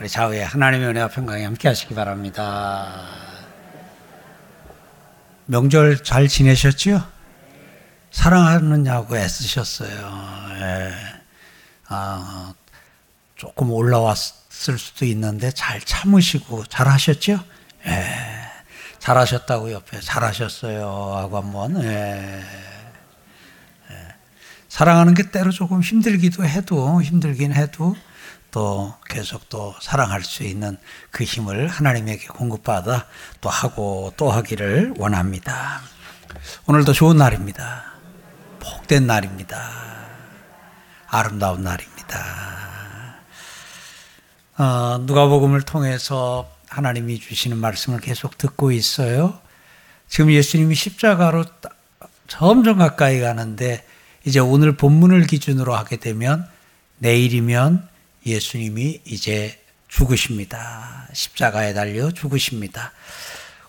[0.00, 3.06] 우리 좌우에 하나님의 은혜와 평강이 함께 하시기 바랍니다.
[5.46, 7.02] 명절 잘 지내셨지요?
[8.10, 9.90] 사랑하느냐고 애쓰셨어요.
[10.58, 10.94] 예.
[11.86, 12.54] 아,
[13.36, 17.38] 조금 올라왔을 수도 있는데 잘 참으시고 잘 하셨죠?
[17.86, 18.06] 예.
[18.98, 20.86] 잘 하셨다고 옆에 잘 하셨어요.
[21.14, 22.42] 하고 한번, 예.
[23.90, 24.08] 예.
[24.68, 27.94] 사랑하는 게 때로 조금 힘들기도 해도, 힘들긴 해도
[28.54, 30.76] 또 계속 또 사랑할 수 있는
[31.10, 33.04] 그 힘을 하나님에게 공급받아
[33.40, 35.80] 또 하고 또 하기를 원합니다.
[36.66, 37.82] 오늘도 좋은 날입니다.
[38.60, 39.58] 복된 날입니다.
[41.08, 43.16] 아름다운 날입니다.
[44.56, 49.36] 어, 누가복음을 통해서 하나님이 주시는 말씀을 계속 듣고 있어요.
[50.06, 51.44] 지금 예수님이 십자가로
[52.28, 53.84] 점점 가까이 가는데
[54.24, 56.48] 이제 오늘 본문을 기준으로 하게 되면
[56.98, 57.92] 내일이면
[58.26, 61.08] 예수님이 이제 죽으십니다.
[61.12, 62.92] 십자가에 달려 죽으십니다.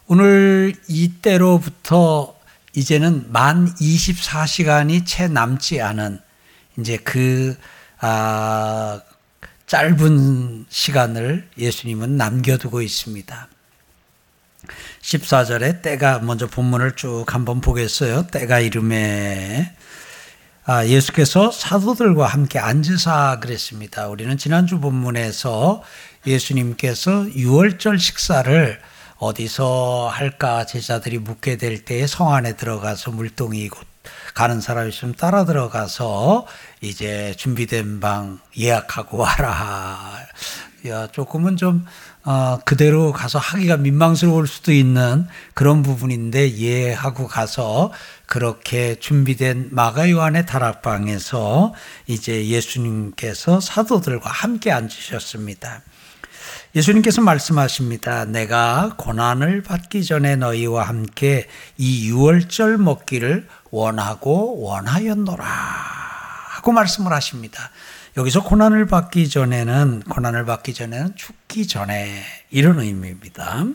[0.08, 2.36] 오늘 이때로부터
[2.73, 6.20] 이제는 만 24시간이 채 남지 않은
[6.78, 7.58] 이제 그,
[8.00, 9.02] 아,
[9.67, 13.47] 짧은 시간을 예수님은 남겨두고 있습니다.
[15.02, 18.28] 14절에 때가 먼저 본문을 쭉 한번 보겠어요.
[18.28, 19.75] 때가 이름에
[20.67, 24.08] 아, 예수께서 사도들과 함께 앉으사 그랬습니다.
[24.08, 25.83] 우리는 지난주 본문에서
[26.25, 28.81] 예수님께서 유월절 식사를
[29.17, 33.69] 어디서 할까 제자들이 묻게 될 때에 성 안에 들어가서 물동이
[34.33, 36.47] 가는 사람이 있으면 따라 들어가서
[36.81, 40.17] 이제 준비된 방 예약하고 와라.
[40.88, 41.85] 야, 조금은 좀
[42.23, 47.91] 어, 그대로 가서 하기가 민망스러울 수도 있는 그런 부분인데 예하고 가서
[48.28, 51.73] 그렇게 준비된 마가 요한의 다락방에서
[52.08, 55.81] 이제 예수님께서 사도들과 함께 앉으셨습니다.
[56.76, 58.26] 예수님께서 말씀하십니다.
[58.26, 61.47] 내가 고난을 받기 전에 너희와 함께
[61.78, 67.72] 이 유월절 먹기를 원하고 원하였노라 하고 말씀을 하십니다.
[68.18, 73.66] 여기서 고난을 받기 전에는 고난을 받기 전에는 죽기 전에 이런 의미입니다.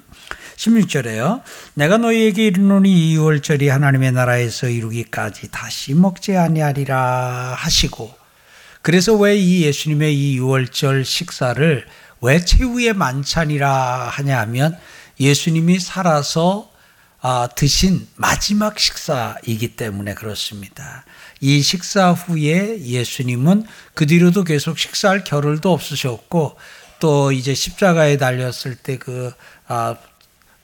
[0.57, 1.43] 16절에요.
[1.75, 8.15] 내가 너희에게 이르노니 이월절이 하나님의 나라에서 이루기까지 다시 먹지 아니하리라 하시고
[8.81, 11.87] 그래서 왜 이 예수님의 이 유월절 식사를
[12.23, 14.79] 왜 최후의 만찬이라 하냐 하면
[15.19, 16.71] 예수님이 살아서
[17.23, 21.05] 아, 드신 마지막 식사이기 때문에 그렇습니다.
[21.41, 26.57] 이 식사 후에 예수님은 그 뒤로도 계속 식사할 겨를도 없으셨고
[27.01, 29.33] 또 이제 십자가에 달렸을 때 그
[29.67, 29.97] 아,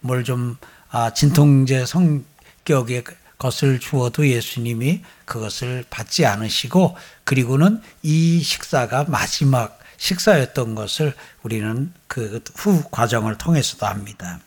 [0.01, 0.57] 뭘 좀
[0.91, 3.05] 아, 진통제 성격의
[3.39, 12.83] 것을 주어도 예수님이 그것을 받지 않으시고 그리고는 이 식사가 마지막 식사였던 것을 우리는 그 후
[12.91, 14.41] 과정을 통해서도 합니다.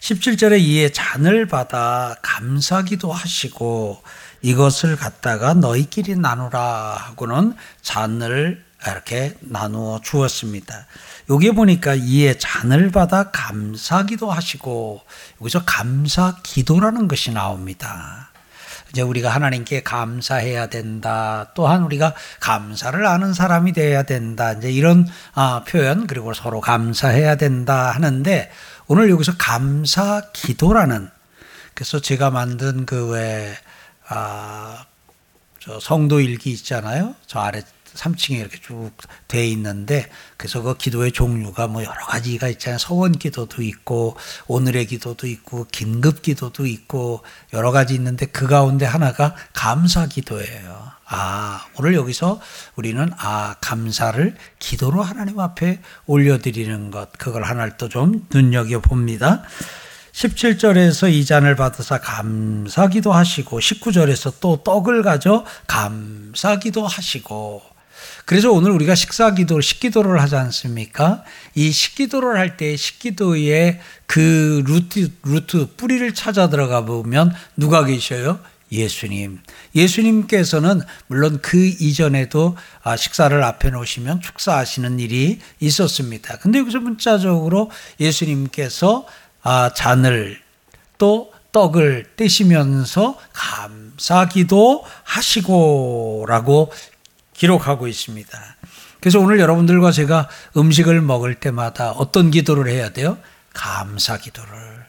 [0.00, 4.02] 17절에 이에 잔을 받아 감사기도 하시고
[4.42, 10.86] 이것을 갖다가 너희끼리 나누라 하고는 잔을 이렇게 나누어 주었습니다.
[11.30, 15.02] 여기 보니까 이에 잔을 받아 감사기도 하시고
[15.40, 18.30] 여기서 감사 기도라는 것이 나옵니다.
[18.90, 21.50] 이제 우리가 하나님께 감사해야 된다.
[21.54, 24.52] 또한 우리가 감사를 아는 사람이 되어야 된다.
[24.52, 28.50] 이제 이런 아, 표현 그리고 서로 감사해야 된다 하는데
[28.86, 31.10] 오늘 여기서 감사 기도라는
[31.74, 33.54] 그래서 제가 만든 그왜
[34.08, 34.84] 아,
[35.60, 37.14] 저 성도 일기 있잖아요.
[37.26, 37.62] 저 아래
[37.94, 38.92] 3층에 이렇게 쭉
[39.28, 40.08] 돼 있는데
[40.38, 42.78] 그래서 그 기도의 종류가 뭐 여러 가지가 있잖아요.
[42.78, 49.34] 서원 기도도 있고 오늘의 기도도 있고 긴급 기도도 있고 여러 가지 있는데 그 가운데 하나가
[49.52, 50.90] 감사 기도예요.
[51.10, 52.40] 아, 오늘 여기서
[52.76, 59.42] 우리는 아, 감사를 기도로 하나님 앞에 올려드리는 것, 그걸 하나를 또 좀 눈여겨봅니다.
[60.18, 67.62] 17절에서 이 잔을 받으사 감사기도 하시고 19절에서 또 떡을 가져 감사기도 하시고
[68.24, 71.22] 그래서 오늘 우리가 식사기도 식기도를 하지 않습니까?
[71.54, 78.40] 이 식기도를 할 때 식기도의 그 루트 루트 뿌리를 찾아 들어가 보면 누가 계셔요?
[78.72, 79.38] 예수님.
[79.74, 86.38] 예수님께서는 물론 그 이전에도 아, 식사를 앞에 놓으시면 축사하시는 일이 있었습니다.
[86.38, 89.06] 근데 여기서 문자적으로 예수님께서
[89.42, 90.40] 아, 잔을
[90.98, 96.72] 또 떡을 떼시면서 감사기도 하시고라고
[97.32, 98.38] 기록하고 있습니다.
[99.00, 103.16] 그래서 오늘 여러분들과 제가 음식을 먹을 때마다 어떤 기도를 해야 돼요?
[103.54, 104.86] 감사 기도를.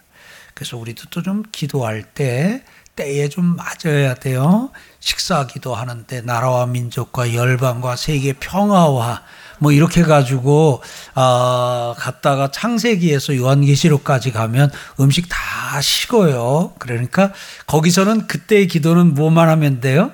[0.54, 2.64] 그래서 우리도 또 좀 기도할 때
[2.96, 4.72] 때에 좀 맞아야 돼요.
[5.00, 9.24] 식사 기도 하는데 나라와 민족과 열방과 세계 평화와
[9.60, 10.82] 뭐 이렇게 가지고
[11.14, 16.74] 아 갔다가 창세기에서 요한계시록까지 가면 음식 다 식어요.
[16.80, 17.32] 그러니까
[17.68, 20.12] 거기서는 그때의 기도는 뭐만 하면 돼요?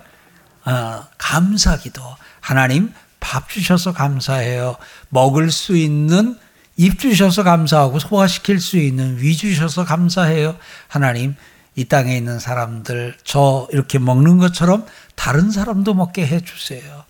[0.66, 2.02] 아, 감사기도.
[2.42, 4.76] 하나님 밥 주셔서 감사해요.
[5.10, 6.38] 먹을 수 있는
[6.78, 10.58] 입 주셔서 감사하고 소화시킬 수 있는 위 주셔서 감사해요.
[10.88, 11.36] 하나님
[11.76, 17.04] 이 땅에 있는 사람들 저 이렇게 먹는 것처럼 다른 사람도 먹게 해 주세요.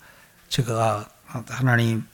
[0.48, 1.06] 제가
[1.48, 2.04] 하나님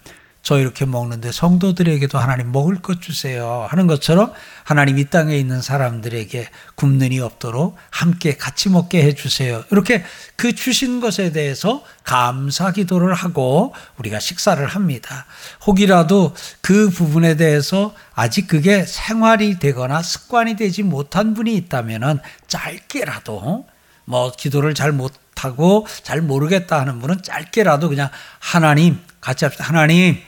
[0.43, 4.33] 저 이렇게 먹는데 성도들에게도 하나님 먹을 것 주세요 하는 것처럼
[4.65, 9.63] 하나님 이 땅에 있는 사람들에게 굶는이 없도록 함께 같이 먹게 해 주세요.
[9.71, 10.05] 이렇게
[10.35, 15.27] 그 주신 것에 대해서 감사 기도를 하고 우리가 식사를 합니다.
[15.65, 23.67] 혹이라도 그 부분에 대해서 아직 그게 생활이 되거나 습관이 되지 못한 분이 있다면은 짧게라도
[24.05, 28.11] 뭐 기도를 잘 못하고 잘 모르겠다 하는 분은 짧게라도 그냥
[28.41, 29.65] 하나님 같이 합시다.
[29.65, 30.21] 하나님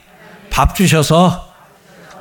[0.49, 1.53] 밥 주셔서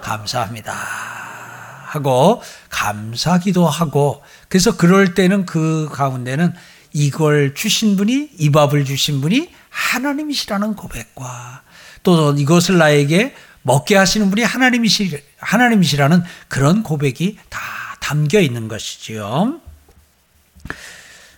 [0.02, 0.74] 감사합니다.
[0.74, 6.54] 하고 감사 기도 하고 그래서 그럴 때는 그 가운데는
[6.92, 11.62] 이걸 주신 분이 이 밥을 주신 분이 하나님이시라는 고백과
[12.02, 17.60] 또 이것을 나에게 먹게 하시는 분이 하나님이시 하나님이시라는 그런 고백이 다
[18.00, 19.62] 담겨 있는 것이지요.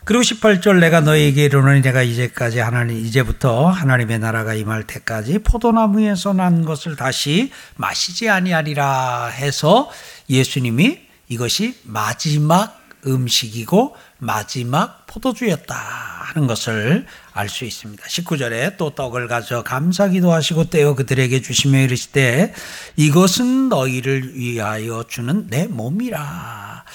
[0.06, 6.64] 그리고 18절 내가 너에게 이르노니 내가 이제까지 하나님 이제부터 하나님의 나라가 임할 때까지 포도나무에서 난
[6.64, 9.90] 것을 다시 마시지 아니하리라 해서
[10.30, 18.04] 예수님이 이것이 마지막 음식이고 마지막 포도주였다 하는 것을 알 수 있습니다.
[18.04, 22.54] 19절에 또 떡을 가져 감사기도 하시고 떼어 그들에게 주시며 이르시되
[22.96, 26.86] 이것은 너희를 위하여 주는 내 몸이라.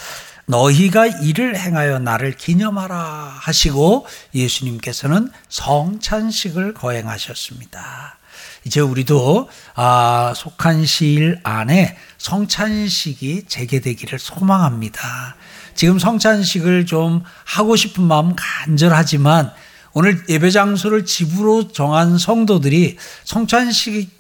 [0.51, 8.19] 너희가 이를 행하여 나를 기념하라 하시고 예수님께서는 성찬식을 거행하셨습니다.
[8.65, 15.37] 이제 우리도 아, 속한 시일 안에 성찬식이 재개되기를 소망합니다.
[15.75, 19.53] 지금 성찬식을 좀 하고 싶은 마음 간절하지만
[19.93, 24.11] 오늘 예배 장소를 집으로 정한 성도들이 성찬식을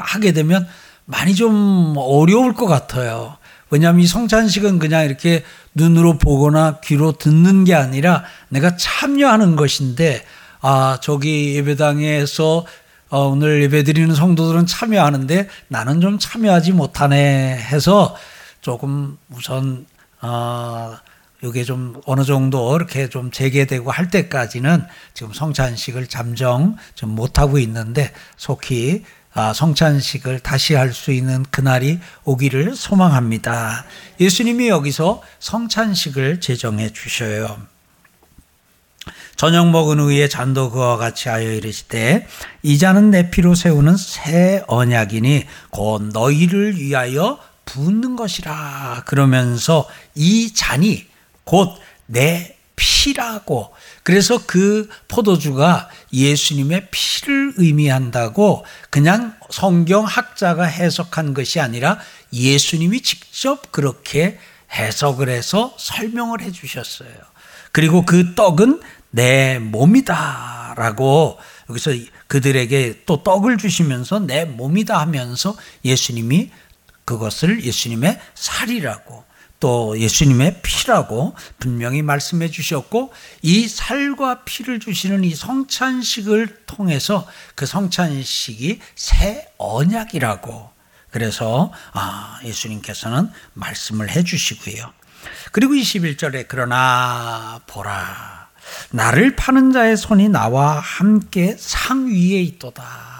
[0.00, 0.68] 하게 되면
[1.06, 3.37] 많이 좀 어려울 것 같아요.
[3.70, 5.44] 왜냐하면 이 성찬식은 그냥 이렇게
[5.74, 10.24] 눈으로 보거나 귀로 듣는 게 아니라 내가 참여하는 것인데,
[10.60, 12.64] 아, 저기 예배당에서
[13.10, 18.14] 어, 오늘 예배 드리는 성도들은 참여하는데 나는 좀 참여하지 못하네 해서
[18.60, 19.86] 조금 우선,
[20.20, 20.94] 어,
[21.42, 28.12] 이게 좀 어느 정도 이렇게 좀 재개되고 할 때까지는 지금 성찬식을 잠정 좀 못하고 있는데
[28.36, 29.17] 속히 아,
[29.54, 33.84] 성찬식을 다시 할 수 있는 그날이 오기를 소망합니다.
[34.20, 37.58] 예수님이 여기서 성찬식을 제정해 주셔요.
[39.36, 42.26] 저녁 먹은 후에 잔도 그와 같이 하여 이르시되
[42.62, 51.06] 이 잔은 내 피로 세우는 새 언약이니 곧 너희를 위하여 붓는 것이라 그러면서 이 잔이
[51.44, 53.70] 곧 내 피라고
[54.08, 61.98] 그래서 그 포도주가 예수님의 피를 의미한다고 그냥 성경 학자가 해석한 것이 아니라
[62.32, 64.38] 예수님이 직접 그렇게
[64.72, 67.10] 해석을 해서 설명을 해 주셨어요.
[67.70, 71.38] 그리고 그 떡은 내 몸이다 라고
[71.68, 71.90] 여기서
[72.28, 75.54] 그들에게 또 떡을 주시면서 내 몸이다 하면서
[75.84, 76.50] 예수님이
[77.04, 79.28] 그것을 예수님의 살이라고
[79.60, 83.12] 또 예수님의 피라고 분명히 말씀해 주셨고
[83.42, 90.70] 이 살과 피를 주시는 이 성찬식을 통해서 그 성찬식이 새 언약이라고
[91.10, 94.92] 그래서 아 예수님께서는 말씀을 해 주시고요.
[95.52, 98.48] 그리고 21절에 그러나 보라
[98.90, 103.18] 나를 파는 자의 손이 나와 함께 상 위에 있도다.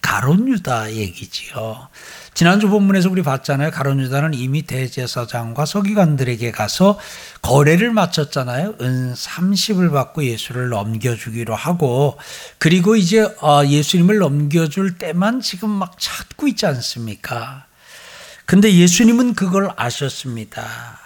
[0.00, 1.88] 가론 유다 얘기지요.
[2.34, 3.70] 지난주 본문에서 우리 봤잖아요.
[3.70, 6.98] 가론 유다는 이미 대제사장과 서기관들에게 가서
[7.42, 8.76] 거래를 마쳤잖아요.
[8.80, 12.16] 은 30을 받고 예수를 넘겨주기로 하고
[12.58, 17.66] 그리고 이제 어, 예수님을 넘겨줄 때만 지금 막 찾고 있지 않습니까?
[18.46, 21.01] 근데 예수님은 그걸 아셨습니다.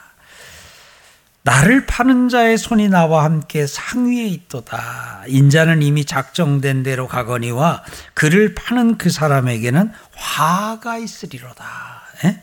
[1.47, 5.23] 나를 파는 자의 손이 나와 함께 상위에 있도다.
[5.29, 7.85] 인자는 이미 작정된 대로 가거니와
[8.15, 12.03] 그를 파는 그 사람에게는 화가 있으리로다.
[12.25, 12.29] 에?
[12.29, 12.43] 예?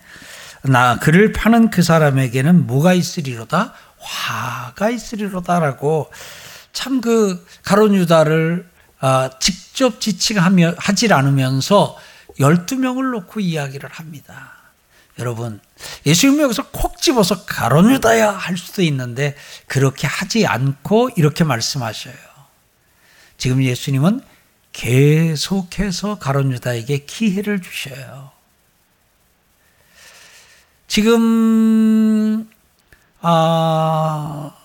[0.63, 3.73] 나 그를 파는 그 사람에게는 뭐가 있으리로다?
[3.99, 6.09] 화가 있으리로다라고
[6.71, 8.65] 참 그 가론 유다를
[9.01, 11.97] 어, 직접 지칭하며 하질 않으면서
[12.39, 14.62] 12명을 놓고 이야기를 합니다.
[15.19, 15.59] 여러분,
[16.05, 19.35] 예수님이 여기서 콕 집어서 가론유다야 할 수도 있는데
[19.67, 22.15] 그렇게 하지 않고 이렇게 말씀하셔요.
[23.37, 24.21] 지금 예수님은
[24.71, 28.31] 계속해서 가론유다에게 기회를 주셔요.
[30.87, 32.49] 지금
[33.21, 34.55] 아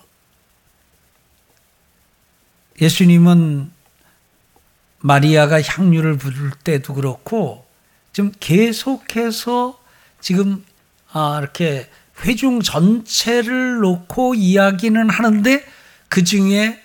[2.81, 3.71] 예수님은
[4.99, 7.65] 마리아가 향유를 부를 때도 그렇고
[8.13, 9.78] 지금 계속해서
[10.21, 10.63] 지금
[11.11, 11.89] 아 이렇게
[12.21, 15.65] 회중 전체를 놓고 이야기는 하는데
[16.09, 16.81] 그 중에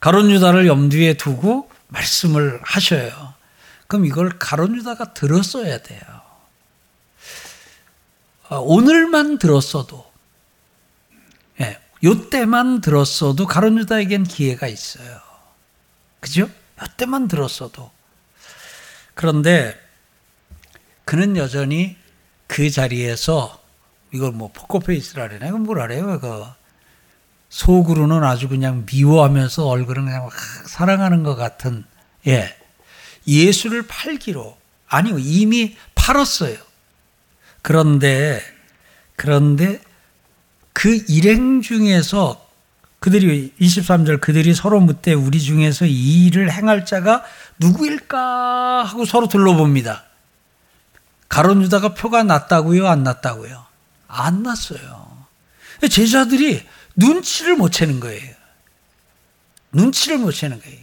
[0.00, 3.34] 가론 유다를 염두에 두고 말씀을 하셔요.
[3.86, 6.00] 그럼 이걸 가론 유다가 들었어야 돼요.
[8.48, 10.10] 아, 오늘만 들었어도
[11.60, 15.20] 예, 요 때만 들었어도 가론 유다에겐 기회가 있어요.
[16.20, 16.42] 그죠?
[16.42, 16.50] 요
[16.96, 17.90] 때만 들었어도.
[19.14, 19.78] 그런데
[21.04, 21.96] 그는 여전히
[22.48, 23.60] 그 자리에서
[24.12, 26.18] 이걸 뭐 포커페이스라 그러나 이건 뭐라 그래요?
[26.18, 26.44] 그
[27.50, 30.32] 속으로는 아주 그냥 미워하면서 얼굴은 그냥 막
[30.66, 31.84] 사랑하는 것 같은
[32.26, 32.56] 예
[33.26, 34.56] 예수를 팔기로
[34.88, 36.56] 아니요 이미 팔았어요.
[37.62, 38.42] 그런데
[39.14, 39.80] 그런데
[40.72, 42.46] 그 일행 중에서
[43.00, 47.24] 그들이 23절 그들이 서로 묻되 우리 중에서 이 일을 행할 자가
[47.58, 50.07] 누구일까 하고 서로 둘러봅니다.
[51.28, 53.66] 가론 유다가 표가 났다고요, 안 났다고요?
[54.08, 55.26] 안 났어요.
[55.90, 56.66] 제자들이
[56.96, 58.34] 눈치를 못 채는 거예요.
[59.72, 60.78] 눈치를 못 채는 거예요.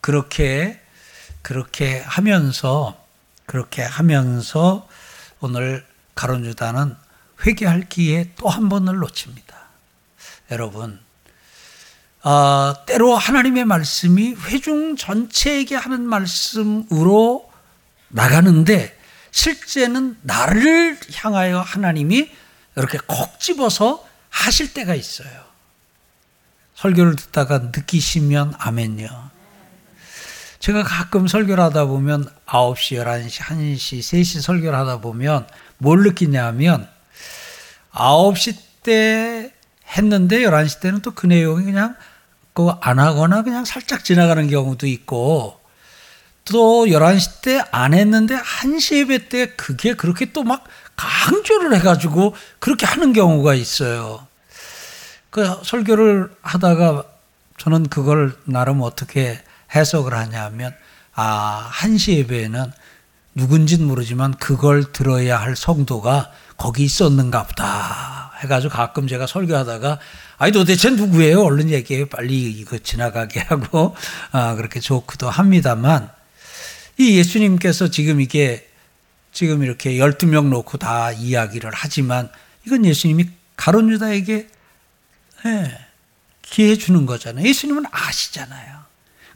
[0.00, 0.80] 그렇게
[1.42, 2.98] 그렇게 하면서
[3.46, 4.88] 그렇게 하면서
[5.40, 6.96] 오늘 가론 유다는
[7.46, 9.54] 회개할 기회 또 한 번을 놓칩니다.
[10.50, 10.98] 여러분,
[12.22, 17.50] 어, 때로 하나님의 말씀이 회중 전체에게 하는 말씀으로
[18.14, 18.96] 나가는데
[19.32, 22.30] 실제는 나를 향하여 하나님이
[22.76, 25.28] 이렇게 콕 집어서 하실 때가 있어요.
[26.76, 29.30] 설교를 듣다가 느끼시면 아멘요.
[30.60, 35.46] 제가 가끔 설교를 하다 보면 9시, 11시, 1시, 3시 설교를 하다 보면
[35.78, 36.88] 뭘 느끼냐면
[37.92, 39.52] 9시 때
[39.96, 41.96] 했는데 11시 때는 또 그 내용이 그냥
[42.52, 45.63] 그안 하거나 그냥 살짝 지나가는 경우도 있고
[46.44, 50.64] 또 11시 때 안 했는데 1시 예배 때 그게 그렇게 또 막
[50.96, 54.26] 강조를 해가지고 그렇게 하는 경우가 있어요.
[55.30, 57.04] 그 설교를 하다가
[57.58, 59.40] 저는 그걸 나름 어떻게
[59.74, 60.72] 해석을 하냐면
[61.14, 62.70] 아, 1시 예배에는
[63.34, 69.98] 누군진 모르지만 그걸 들어야 할 성도가 거기 있었는가 보다 해가지고 가끔 제가 설교하다가
[70.38, 71.42] 아니 도대체 누구예요?
[71.42, 72.06] 얼른 얘기해요.
[72.06, 73.96] 빨리 이거 지나가게 하고
[74.30, 76.10] 아, 그렇게 조크도 합니다만
[76.98, 78.68] 이 예수님께서 지금 이게
[79.32, 82.30] 지금 이렇게 12명 놓고 다 이야기를 하지만
[82.66, 84.48] 이건 예수님이 가론 유다에게
[85.46, 85.86] 예,
[86.42, 87.46] 기회 주는 거잖아요.
[87.46, 88.84] 예수님은 아시잖아요.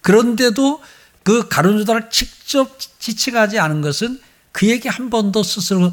[0.02, 0.82] 그런데도
[1.24, 4.20] 그 가론 유다를 직접 지칭하지 않은 것은
[4.52, 5.92] 그에게 한 번 더 스스로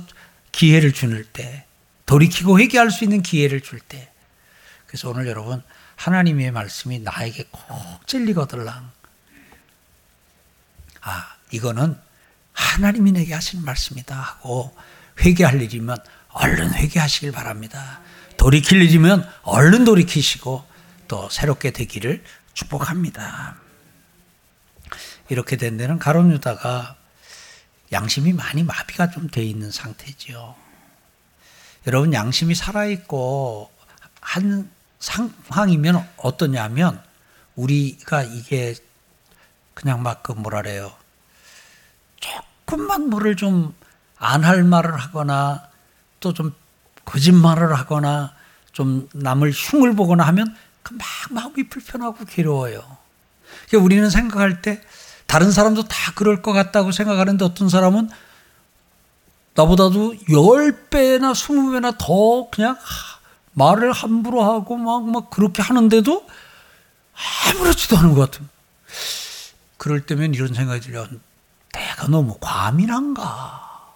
[0.52, 1.66] 기회를 주는 때,
[2.06, 4.10] 돌이키고 회개할 수 있는 기회를 줄 때.
[4.88, 5.62] 그래서 오늘 여러분
[5.98, 8.92] 하나님의 말씀이 나에게 꼭 찔리거들랑.
[11.02, 11.98] 아, 이거는
[12.54, 14.76] 하나님이 내게 하신 말씀이다 하고
[15.20, 15.98] 회개할 일이면
[16.30, 18.02] 얼른 회개하시길 바랍니다.
[18.38, 20.66] 돌이킬 일이면 얼른 돌이키시고
[21.08, 23.56] 또 새롭게 되기를 축복합니다.
[25.30, 26.96] 이렇게 된 데는 가론 유다가
[27.92, 30.56] 양심이 많이 마비가 좀 돼 있는 상태지요.
[31.88, 33.72] 여러분 양심이 살아 있고
[34.20, 34.70] 한
[35.00, 37.02] 상황이면 어떠냐면
[37.56, 38.76] 우리가 이게
[39.74, 40.92] 그냥 막 그 뭐라래요.
[42.66, 43.74] 조금만 뭐를 좀
[44.20, 45.70] 안 할 말을 하거나
[46.20, 46.54] 또 좀
[47.06, 48.34] 거짓말을 하거나
[48.72, 52.82] 좀 남을 흉을 보거나 하면 그막 마음이 불편하고 괴로워요.
[53.68, 54.82] 그러니까 우리는 생각할 때
[55.28, 58.10] 다른 사람도 다 그럴 것 같다고 생각하는데 어떤 사람은
[59.54, 62.78] 나보다도 10배나 20배나 더 그냥
[63.54, 66.28] 말을 함부로 하고 막, 막 그렇게 하는데도
[67.48, 68.50] 아무렇지도 않은 것 같은.
[69.78, 71.08] 그럴 때면 이런 생각이 들려.
[71.76, 73.94] 내가 너무 과민한가?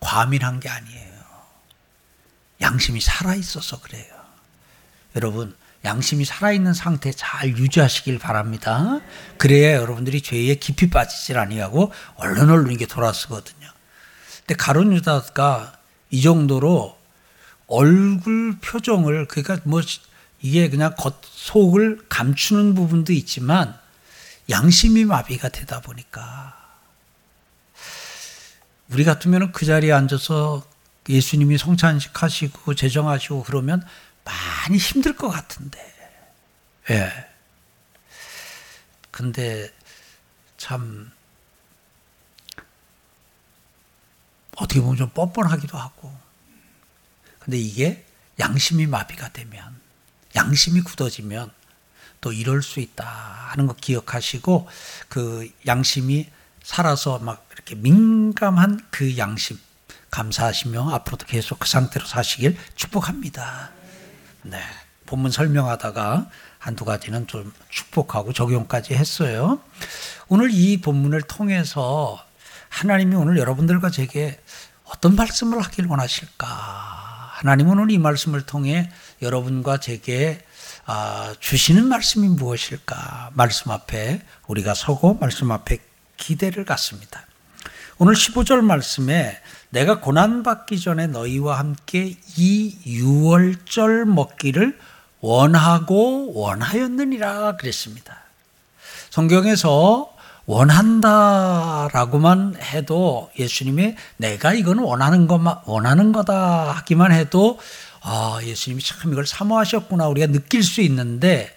[0.00, 1.18] 과민한 게 아니에요.
[2.60, 4.14] 양심이 살아있어서 그래요.
[5.16, 9.00] 여러분, 양심이 살아있는 상태 잘 유지하시길 바랍니다.
[9.36, 13.68] 그래야 여러분들이 죄에 깊이 빠지질 아니하고 얼른 얼른 이게 돌아서거든요.
[14.40, 15.74] 근데 가론 유다가
[16.10, 16.98] 이 정도로
[17.68, 19.80] 얼굴 표정을 그러니까 뭐
[20.40, 23.78] 이게 그냥 겉 속을 감추는 부분도 있지만
[24.50, 26.57] 양심이 마비가 되다 보니까
[28.90, 30.66] 우리 같으면 그 자리에 앉아서
[31.08, 33.86] 예수님이 성찬식 하시고 제정하시고 그러면
[34.24, 35.78] 많이 힘들 것 같은데.
[36.90, 37.12] 예.
[39.10, 39.70] 근데
[40.56, 41.10] 참
[44.56, 46.14] 어떻게 보면 좀 뻔뻔하기도 하고.
[47.38, 48.04] 근데 이게
[48.38, 49.80] 양심이 마비가 되면,
[50.34, 51.50] 양심이 굳어지면
[52.20, 54.68] 또 이럴 수 있다 하는 거 기억하시고
[55.08, 56.28] 그 양심이
[56.62, 59.58] 살아서 막 민감한 그 양심
[60.10, 63.70] 감사하시며 앞으로도 계속 그 상태로 사시길 축복합니다.
[64.42, 64.60] 네.
[65.06, 69.60] 본문 설명하다가 한두 가지는 좀 축복하고 적용까지 했어요.
[70.28, 72.22] 오늘 이 본문을 통해서
[72.68, 74.38] 하나님이 오늘 여러분들과 제게
[74.84, 76.46] 어떤 말씀을 하길 원하실까?
[76.46, 78.90] 하나님은 오늘 이 말씀을 통해
[79.22, 80.44] 여러분과 제게
[80.84, 83.30] 아, 주시는 말씀이 무엇일까?
[83.34, 85.78] 말씀 앞에 우리가 서고 말씀 앞에
[86.16, 87.24] 기대를 갖습니다.
[87.98, 89.40] 오늘 15절 말씀에
[89.70, 94.78] 내가 고난받기 전에 너희와 함께 이 유월절 먹기를
[95.20, 98.16] 원하고 원하였느니라 그랬습니다.
[99.10, 100.14] 성경에서
[100.46, 107.58] 원한다라고만 해도 예수님이 내가 이거는 원하는 것만 원하는 거다 하기만 해도
[108.00, 111.54] 아 예수님이 참 이걸 사모하셨구나 우리가 느낄 수 있는데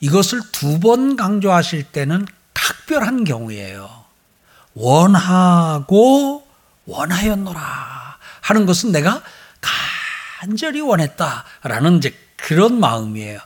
[0.00, 3.97] 이것을 두 번 강조하실 때는 각별한 경우예요.
[4.78, 6.46] 원하고
[6.86, 9.22] 원하였노라 하는 것은 내가
[10.40, 13.40] 간절히 원했다라는 이제 그런 마음이에요.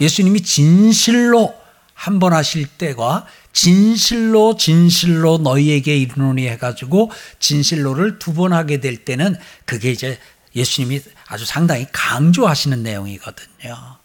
[0.00, 1.54] 예수님이 진실로
[1.92, 9.36] 한 번 하실 때와 진실로 진실로 너희에게 이르노니 해가지고 진실로를 두 번 하게 될 때는
[9.66, 10.18] 그게 이제
[10.54, 13.98] 예수님이 아주 상당히 강조하시는 내용이거든요.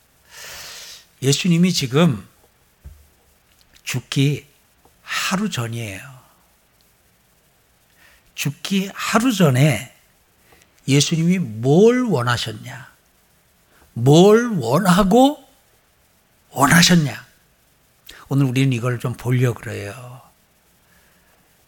[1.22, 2.28] 예수님이 지금
[3.84, 4.48] 죽기
[5.04, 6.13] 하루 전이에요.
[8.36, 9.94] 죽기 하루 전에
[10.88, 12.92] 예수님이 뭘 원하셨냐?
[13.94, 15.44] 뭘 원하고
[16.50, 17.26] 원하셨냐?
[18.30, 20.22] 오늘 우리는 이걸 좀 보려고 그래요.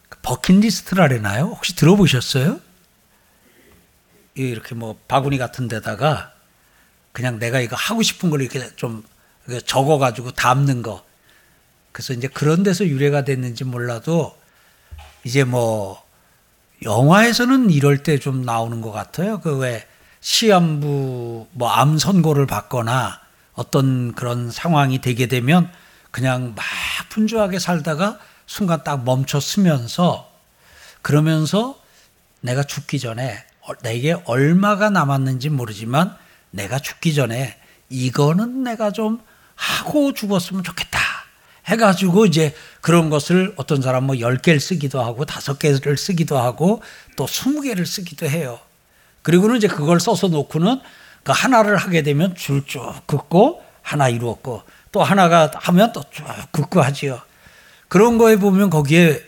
[0.10, 1.46] 그 버킷리스트라래나요?
[1.46, 2.59] 혹시 들어보셨어요?
[4.35, 6.33] 이렇게 뭐 바구니 같은 데다가
[7.11, 9.03] 그냥 내가 이거 하고 싶은 걸 이렇게 좀
[9.66, 11.05] 적어가지고 담는 거.
[11.92, 14.37] 그래서 이제 그런 데서 유래가 됐는지 몰라도
[15.24, 16.04] 이제 뭐
[16.85, 19.39] 영화에서는 이럴 때 좀 나오는 것 같아요.
[19.41, 19.85] 그 왜
[20.21, 23.19] 시한부 뭐 암 선고를 받거나
[23.53, 25.71] 어떤 그런 상황이 되게 되면
[26.11, 26.63] 그냥 막
[27.09, 28.17] 분주하게 살다가
[28.48, 30.31] 순간 딱 멈춰 서면서
[31.01, 31.79] 그러면서
[32.41, 33.43] 내가 죽기 전에
[33.81, 36.15] 내게 얼마가 남았는지 모르지만
[36.51, 37.57] 내가 죽기 전에
[37.89, 39.19] 이거는 내가 좀
[39.55, 41.00] 하고 죽었으면 좋겠다.
[41.68, 46.82] 해가지고 이제 그런 것을 어떤 사람 뭐 10개를 쓰기도 하고 5개를 쓰기도 하고
[47.16, 48.60] 또 20개를 쓰기도 해요.
[49.24, 50.80] 그리고는 이제 그걸 써서 놓고는
[51.24, 56.82] 그 하나를 하게 되면 줄 쭉 긋고 하나 이루었고 또 하나가 하면 또 쭉 긋고
[56.82, 57.22] 하지요.
[57.88, 59.24] 그런 거에 보면 거기에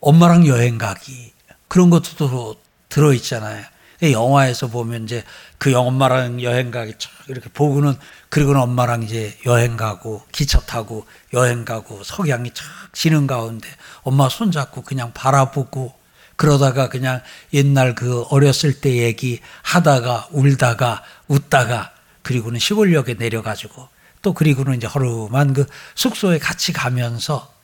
[0.00, 1.32] 엄마랑 여행 가기
[1.68, 2.56] 그런 것도
[2.88, 3.64] 들어 있잖아요.
[4.02, 5.24] 영화에서 보면 이제
[5.58, 6.94] 그 엄마랑 여행 가기
[7.28, 7.94] 이렇게 보고는
[8.28, 13.68] 그리고는 엄마랑 이제 여행 가고 기차 타고 여행 가고 석양이 착 지는 가운데
[14.02, 15.94] 엄마 손잡고 그냥 바라보고
[16.36, 17.22] 그러다가 그냥
[17.54, 23.88] 옛날 그 어렸을 때 얘기 하다가 울다가 웃다가 그리고는 시골역에 내려가지고
[24.20, 27.54] 또 그리고는 이제 허름한 그 숙소에 같이 가면서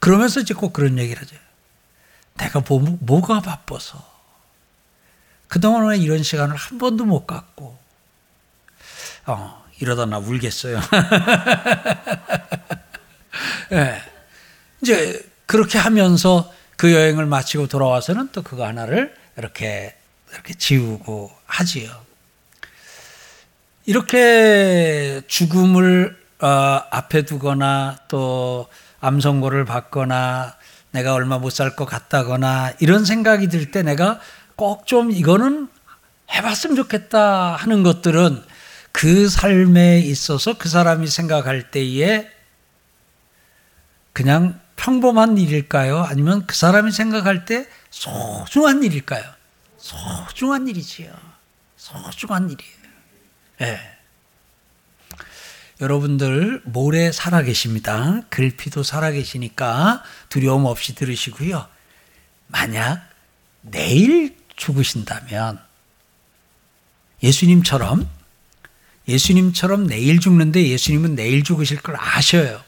[0.00, 1.36] 그러면서 이제 꼭 그런 얘기를 하죠.
[2.38, 4.17] 내가 뭐, 뭐가 바빠서
[5.48, 7.76] 그동안 왜 이런 시간을 한 번도 못 갖고
[9.26, 10.80] 어, 이러다 나 울겠어요.
[13.70, 14.02] 네.
[14.82, 19.96] 이제 그렇게 하면서 그 여행을 마치고 돌아와서는 또 그거 하나를 이렇게
[20.32, 21.90] 이렇게 지우고 하지요.
[23.86, 28.68] 이렇게 죽음을 어, 앞에 두거나 또
[29.00, 30.54] 암선고를 받거나
[30.90, 34.20] 내가 얼마 못 살 것 같다거나 이런 생각이 들 때 내가
[34.58, 35.68] 꼭 좀 이거는
[36.32, 38.42] 해봤으면 좋겠다 하는 것들은
[38.92, 42.28] 그 삶에 있어서 그 사람이 생각할 때에
[44.12, 46.00] 그냥 평범한 일일까요?
[46.02, 49.24] 아니면 그 사람이 생각할 때 소중한 일일까요?
[49.76, 51.12] 소중한 일이지요.
[51.76, 52.76] 소중한 일이에요.
[53.58, 53.78] 네.
[55.80, 58.22] 여러분들 모레 살아 계십니다.
[58.30, 61.68] 글피도 살아 계시니까 두려움 없이 들으시고요.
[62.48, 63.08] 만약
[63.60, 65.58] 내일 죽으신다면
[67.22, 68.08] 예수님처럼
[69.08, 72.62] 예수님처럼 내일 죽는데 예수님은 내일 죽으실 걸 아셔요.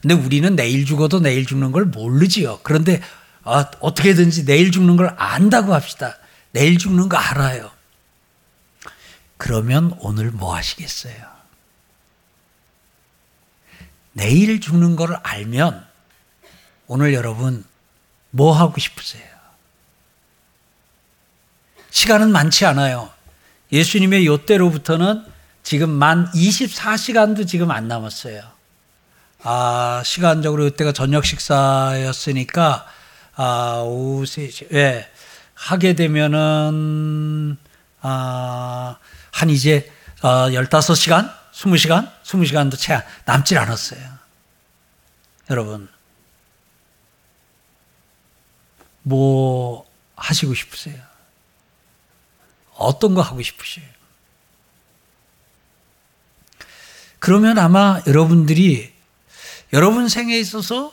[0.00, 2.60] 근데 우리는 내일 죽어도 내일 죽는 걸 모르지요.
[2.62, 3.02] 그런데
[3.42, 6.16] 아, 어떻게든지 내일 죽는 걸 안다고 합시다.
[6.52, 7.70] 내일 죽는 거 알아요.
[9.36, 11.14] 그러면 오늘 뭐 하시겠어요?
[14.12, 15.86] 내일 죽는 걸 알면
[16.86, 17.64] 오늘 여러분
[18.30, 19.39] 뭐 하고 싶으세요?
[21.90, 23.10] 시간은 많지 않아요.
[23.72, 25.24] 예수님의 요때로부터는
[25.62, 28.42] 지금 만 24시간도 지금 안 남았어요.
[29.42, 32.86] 아, 시간적으로 이때가 저녁 식사였으니까,
[33.36, 35.08] 아, 오후 3시, 예,
[35.54, 37.56] 하게 되면은,
[38.02, 38.96] 아,
[39.30, 39.90] 한 이제,
[40.22, 41.32] 어, 15시간?
[41.52, 42.10] 20시간?
[42.24, 44.00] 20시간도 채 남질 않았어요.
[45.50, 45.88] 여러분,
[49.02, 51.10] 뭐 하시고 싶으세요?
[52.80, 53.84] 어떤 거 하고 싶으세요?
[57.18, 58.92] 그러면 아마 여러분들이
[59.72, 60.92] 여러분 생에 있어서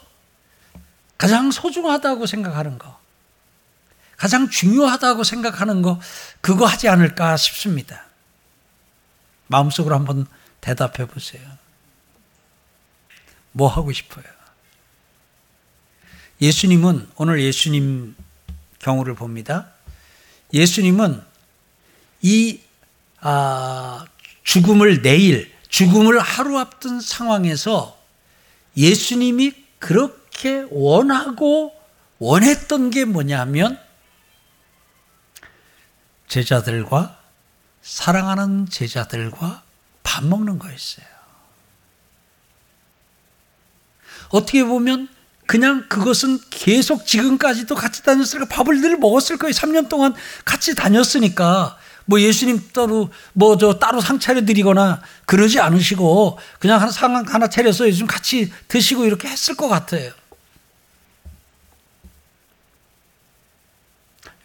[1.17, 2.99] 가장 소중하다고 생각하는 거,
[4.17, 5.99] 가장 중요하다고 생각하는 거,
[6.41, 8.05] 그거 하지 않을까 싶습니다.
[9.47, 10.27] 마음속으로 한번
[10.59, 11.41] 대답해 보세요.
[13.53, 14.25] 뭐 하고 싶어요?
[16.41, 18.15] 예수님은, 오늘 예수님
[18.79, 19.71] 경우를 봅니다.
[20.53, 21.26] 예수님은
[22.21, 22.59] 이,
[23.19, 24.05] 아,
[24.43, 27.97] 죽음을 내일, 죽음을 하루 앞둔 상황에서
[28.75, 31.75] 예수님이 그렇게 원하고
[32.19, 33.79] 원했던 게 뭐냐면
[36.27, 37.17] 제자들과
[37.81, 39.63] 사랑하는 제자들과
[40.03, 41.05] 밥 먹는 거였어요.
[44.29, 45.07] 어떻게 보면
[45.45, 49.53] 그냥 그것은 계속 지금까지도 같이 다녔으니까 밥을 늘 먹었을 거예요.
[49.53, 56.39] 3년 동안 같이 다녔으니까 뭐 예수님 따로 뭐 저 따로 상 차려 드리거나 그러지 않으시고
[56.59, 60.11] 그냥 하나 상 하나 차려서 요즘 같이 드시고 이렇게 했을 것 같아요.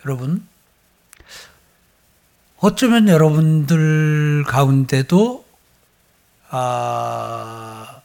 [0.04, 0.46] 여러분
[2.58, 5.44] 어쩌면 여러분들 가운데도
[6.50, 8.02] 아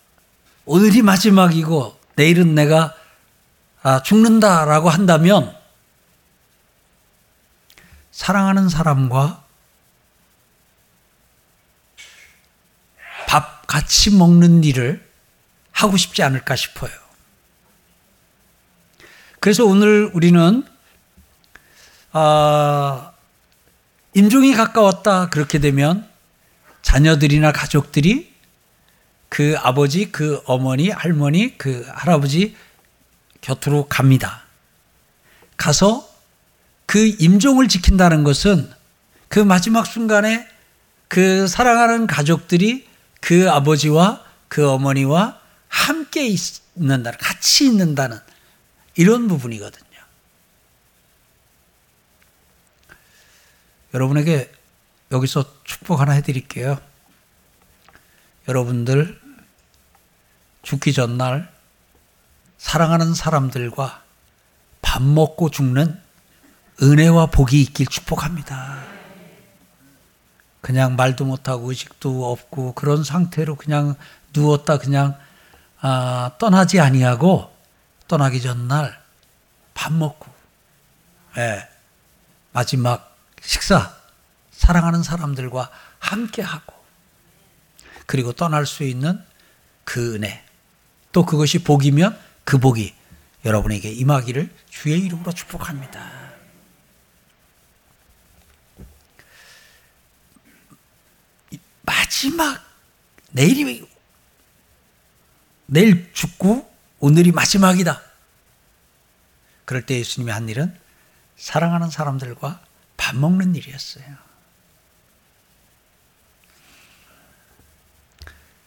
[0.66, 2.94] 오늘이 마지막이고 내일은 내가
[3.82, 5.56] 아 죽는다라고 한다면
[8.12, 9.47] 사랑하는 사람과
[13.68, 15.06] 밥 같이 먹는 일을
[15.72, 16.92] 하고 싶지 않을까 싶어요.
[19.40, 20.64] 그래서 오늘 우리는
[22.12, 23.12] 아,
[24.14, 26.10] 임종이 가까웠다 그렇게 되면
[26.82, 28.34] 자녀들이나 가족들이
[29.30, 32.56] 그 아버지, 그 어머니, 할머니, 그 할아버지
[33.42, 34.44] 곁으로 갑니다.
[35.58, 36.10] 가서
[36.86, 38.72] 그 임종을 지킨다는 것은
[39.28, 40.48] 그 마지막 순간에
[41.08, 42.88] 그 사랑하는 가족들이
[43.22, 46.28] 그 아버지와 그 어머니와 함께
[46.76, 48.20] 있는다, 같이 있는다는
[48.96, 49.88] 이런 부분이거든요.
[53.94, 54.52] 여러분에게
[55.12, 56.80] 여기서 축복 하나 해드릴게요.
[58.48, 59.20] 여러분들
[60.62, 61.52] 죽기 전날
[62.58, 64.04] 사랑하는 사람들과
[64.82, 66.02] 밥 먹고 죽는
[66.82, 68.97] 은혜와 복이 있길 축복합니다.
[70.68, 73.96] 그냥 말도 못하고 의식도 없고 그런 상태로 그냥
[74.36, 75.18] 누웠다 그냥
[75.80, 77.50] 아, 떠나지 아니하고
[78.10, 79.02] 떠나기 전날
[79.74, 80.30] 밥 먹고
[81.38, 81.66] 예,
[82.52, 83.96] 마지막 식사
[84.52, 86.74] 사랑하는 사람들과 함께 하고
[88.06, 89.24] 그리고 떠날 수 있는
[89.86, 90.44] 그 은혜
[91.14, 92.94] 또 그것이 복이면 그 복이
[93.46, 96.27] 여러분에게 임하기를 주의 이름으로 축복합니다.
[101.88, 102.62] 마지막
[103.32, 103.88] 내일이
[105.68, 106.70] 내일 죽고
[107.00, 108.02] 오늘이 마지막이다.
[109.64, 110.78] 그럴 때 예수님이 한 일은
[111.38, 112.62] 사랑하는 사람들과
[112.98, 114.06] 밥 먹는 일이었어요.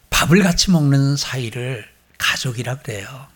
[0.08, 3.28] 밥을 같이 먹는 사이를 가족이라 그래요.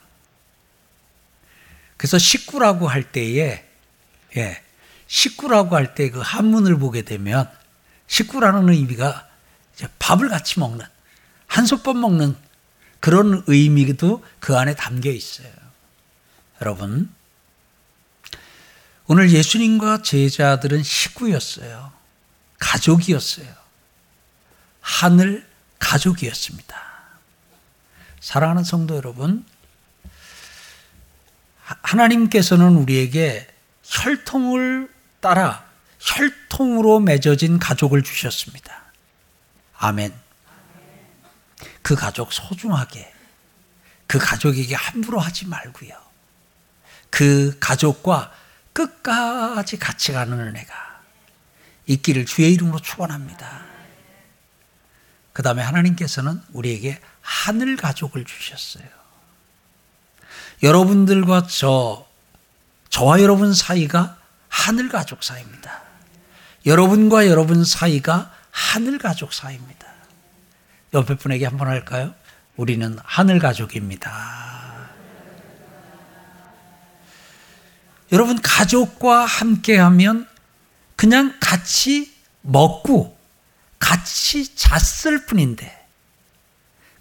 [1.97, 3.65] 그래서 식구라고 할 때에
[4.37, 4.63] 예,
[5.07, 7.51] 식구라고 할 때 그 한문을 보게 되면
[8.07, 9.29] 식구라는 의미가
[9.99, 10.85] 밥을 같이 먹는
[11.47, 12.37] 한 솥밥 먹는
[13.01, 15.49] 그런 의미도 그 안에 담겨 있어요.
[16.61, 17.13] 여러분,
[19.07, 21.93] 오늘 예수님과 제자들은 식구였어요.
[22.59, 23.47] 가족이었어요.
[24.81, 25.47] 하늘
[25.79, 26.83] 가족이었습니다.
[28.21, 29.45] 사랑하는 성도 여러분,
[31.65, 33.47] 하나님께서는 우리에게
[33.83, 35.65] 혈통을 따라
[35.99, 38.84] 혈통으로 맺어진 가족을 주셨습니다.
[39.85, 40.15] 아멘.
[41.83, 43.13] 그 가족 소중하게
[44.07, 45.93] 그 가족에게 함부로 하지 말고요.
[47.11, 48.33] 그 가족과
[48.73, 51.03] 끝까지 같이 가는 은혜가
[51.87, 53.67] 있기를 주의 이름으로 축원합니다.
[55.35, 58.89] 그 다음에 하나님께서는 우리에게 하늘 가족을 주셨어요.
[60.63, 62.07] 여러분들과 저,
[62.89, 64.17] 저와 여러분 사이가
[64.49, 65.83] 하늘 가족 사이입니다.
[66.65, 69.85] 여러분과 여러분 사이가 하늘 가족 사이입니다.
[70.95, 72.15] 옆에 분에게 한번 할까요?
[72.57, 74.91] 우리는 하늘 가족입니다.
[78.13, 80.29] 여러분, 가족과 함께 하면
[80.95, 83.19] 그냥 같이 먹고
[83.81, 85.87] 같이 잤을 뿐인데,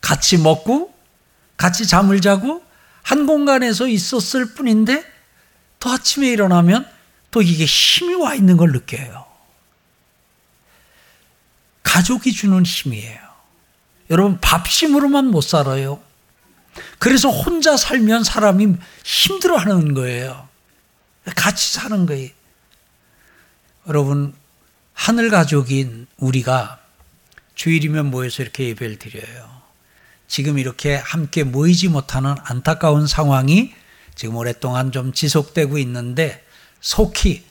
[0.02, 0.92] 같이 먹고
[1.56, 2.64] 같이 잠을 자고
[3.04, 5.06] 한 공간에서 있었을 뿐인데,
[5.80, 6.90] 또 아침에 일어나면
[7.30, 9.33] 또 이게 힘이 와 있는 걸 느껴요.
[11.94, 13.20] 가족이 주는 힘이에요.
[14.10, 16.02] 여러분, 밥심으로만 못 살아요.
[16.98, 20.50] 그래서 혼자 살면 사람이 힘들어 하는 거예요.
[21.36, 22.32] 같이 사는 거예요.
[23.88, 24.34] 여러분,
[24.94, 26.80] 하늘 가족인 우리가
[27.54, 29.62] 주일이면 모여서 이렇게 예배를 드려요.
[30.28, 33.72] 지금 이렇게 함께 모이지 못하는 안타까운 상황이
[34.16, 36.44] 지금 오랫동안 좀 지속되고 있는데
[36.82, 37.44] 속히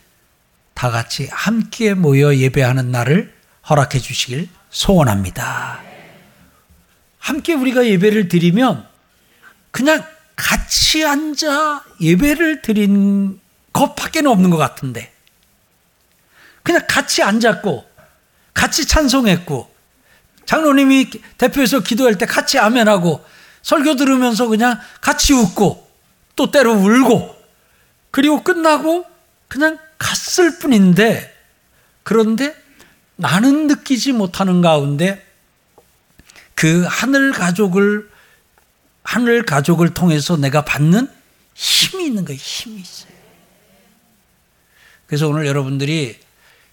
[0.74, 3.41] 다 같이 함께 모여 예배하는 날을
[3.72, 5.80] 허락해 주시길 소원합니다.
[7.18, 8.86] 함께 우리가 예배를 드리면
[9.70, 10.04] 그냥
[10.36, 13.40] 같이 앉아 예배를 드린
[13.72, 15.12] 것밖에 없는 것 같은데
[16.62, 17.90] 그냥 같이 앉았고
[18.52, 19.72] 같이 찬송했고
[20.44, 23.24] 장로님이 대표에서 기도할 때 같이 아멘하고
[23.62, 25.88] 설교 들으면서 그냥 같이 웃고
[26.36, 27.42] 또 때로 울고
[28.10, 29.06] 그리고 끝나고
[29.48, 31.34] 그냥 갔을 뿐인데
[32.02, 32.61] 그런데
[33.22, 35.24] 나는 느끼지 못하는 가운데
[36.56, 38.10] 그 하늘 가족을
[39.04, 41.08] 하늘 가족을 통해서 내가 받는
[41.54, 42.38] 힘이 있는 거예요.
[42.40, 43.12] 힘이 있어요.
[45.06, 46.18] 그래서 오늘 여러분들이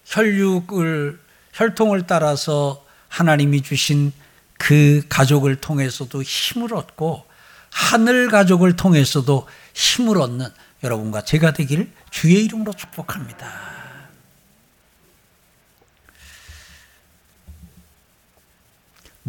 [0.06, 1.20] 혈육을
[1.52, 4.12] 혈통을 따라서 하나님이 주신
[4.58, 7.26] 그 가족을 통해서도 힘을 얻고
[7.70, 10.48] 하늘 가족을 통해서도 힘을 얻는
[10.82, 13.79] 여러분과 제가 되기를 주의 이름으로 축복합니다.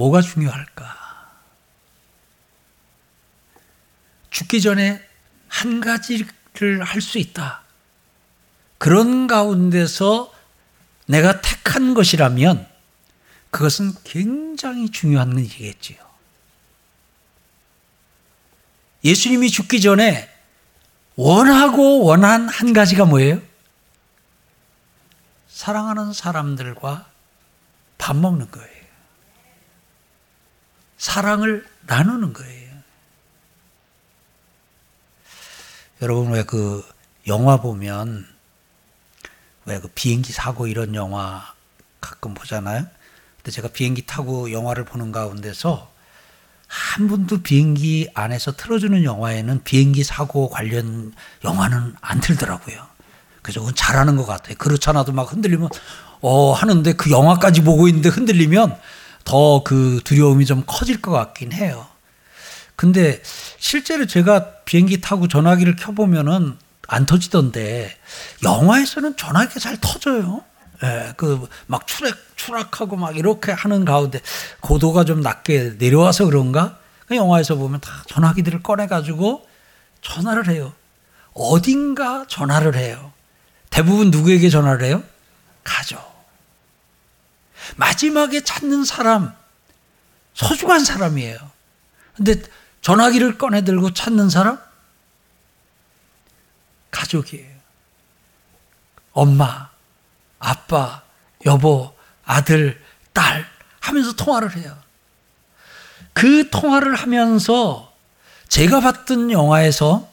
[0.01, 0.97] 뭐가 중요할까?
[4.31, 4.99] 죽기 전에
[5.47, 7.61] 한 가지를 할 수 있다.
[8.79, 10.33] 그런 가운데서
[11.05, 12.67] 내가 택한 것이라면
[13.51, 15.99] 그것은 굉장히 중요한 일이겠지요.
[19.03, 20.33] 예수님이 죽기 전에
[21.15, 23.39] 원하고 원한 한 가지가 뭐예요?
[25.49, 27.05] 사랑하는 사람들과
[27.99, 28.70] 밥 먹는 거예요.
[31.01, 32.71] 사랑을 나누는 거예요.
[36.03, 36.83] 여러분 왜 그
[37.27, 38.27] 영화 보면
[39.65, 41.53] 왜 그 비행기 사고 이런 영화
[41.99, 42.85] 가끔 보잖아요.
[43.37, 45.91] 근데 제가 비행기 타고 영화를 보는 가운데서
[46.67, 52.77] 한 번도 비행기 안에서 틀어주는 영화에는 비행기 사고 관련 영화는 안 틀더라고요.
[53.41, 54.55] 그래서 그건 잘하는 것 같아요.
[54.57, 55.67] 그렇잖아도 막 흔들리면
[56.21, 58.79] 어 하는데 그 영화까지 보고 있는데 흔들리면
[59.23, 61.87] 더 그 두려움이 좀 커질 것 같긴 해요.
[62.75, 63.21] 근데
[63.59, 66.57] 실제로 제가 비행기 타고 전화기를 켜보면은
[66.87, 67.95] 안 터지던데
[68.43, 70.43] 영화에서는 전화기가 잘 터져요.
[70.83, 74.19] 예, 그 막 추락 추락하고 막 이렇게 하는 가운데
[74.61, 76.79] 고도가 좀 낮게 내려와서 그런가?
[77.05, 79.47] 그 영화에서 보면 다 전화기들을 꺼내 가지고
[80.01, 80.73] 전화를 해요.
[81.33, 83.11] 어딘가 전화를 해요.
[83.69, 85.03] 대부분 누구에게 전화를 해요?
[85.63, 86.10] 가족.
[87.77, 89.35] 마지막에 찾는 사람,
[90.33, 91.37] 소중한 사람이에요.
[92.15, 92.41] 근데
[92.81, 94.59] 전화기를 꺼내 들고 찾는 사람?
[96.89, 97.49] 가족이에요.
[99.13, 99.69] 엄마,
[100.39, 101.03] 아빠,
[101.45, 101.93] 여보,
[102.25, 102.81] 아들,
[103.13, 103.45] 딸
[103.79, 104.77] 하면서 통화를 해요.
[106.13, 107.91] 그 통화를 하면서
[108.47, 110.09] 제가 봤던 영화에서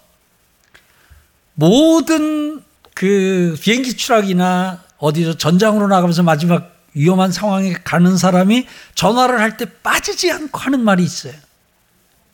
[1.55, 2.63] 모든
[2.95, 10.31] 그 비행기 추락이나 어디서 전장으로 나가면서 마지막 위험한 상황에 가는 사람이 전화를 할 때 빠지지
[10.33, 11.35] 않고 하는 말이 있어요.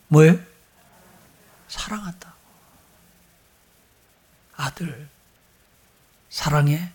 [0.07, 0.39] 뭐예요?
[1.67, 2.33] 사랑한다.
[4.55, 5.09] 아들,
[6.29, 6.91] 사랑해.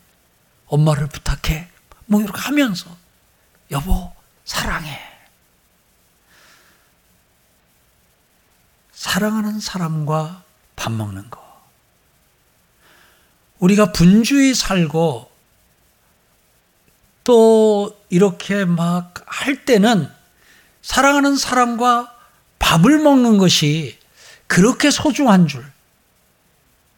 [0.66, 1.68] 엄마를 부탁해.
[2.06, 2.96] 뭐 이렇게 하면서
[3.70, 4.12] 여보
[4.44, 5.00] 사랑해.
[8.92, 10.42] 사랑하는 사람과
[10.76, 11.40] 밥 먹는 거.
[13.58, 15.29] 우리가 분주히 살고
[17.24, 20.10] 또 이렇게 막 할 때는
[20.82, 22.14] 사랑하는 사람과
[22.58, 23.98] 밥을 먹는 것이
[24.46, 25.64] 그렇게 소중한 줄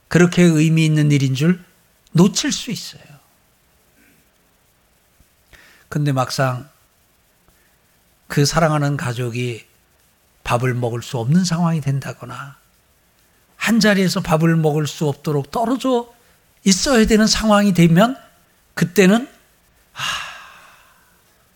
[0.08, 1.62] 그렇게 의미 있는 일인 줄
[2.10, 3.02] 놓칠 수 있어요.
[5.88, 6.68] 근데 막상
[8.26, 9.66] 그 사랑하는 가족이
[10.42, 12.56] 밥을 먹을 수 없는 상황이 된다거나
[13.56, 16.12] 한 자리에서 밥을 먹을 수 없도록 떨어져
[16.64, 18.16] 있어야 되는 상황이 되면
[18.74, 19.28] 그때는
[19.94, 20.00] 아,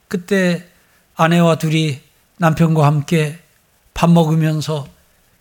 [0.09, 0.71] 그때
[1.15, 2.03] 아내와 둘이
[2.39, 3.43] 남편과 함께
[3.95, 4.89] 밥 먹으면서